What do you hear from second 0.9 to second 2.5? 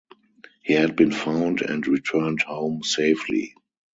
been found and returned